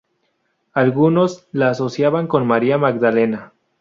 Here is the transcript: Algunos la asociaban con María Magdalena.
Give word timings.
Algunos 0.73 1.47
la 1.51 1.69
asociaban 1.69 2.25
con 2.25 2.47
María 2.47 2.79
Magdalena. 2.79 3.53